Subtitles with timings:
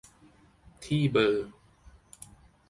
[0.83, 1.49] ที่เบอร์